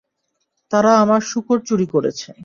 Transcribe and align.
তারা 0.71 0.91
আমার 0.99 1.21
শূকর 1.21 1.57
চুরি 1.67 1.85
করেছে। 1.85 2.31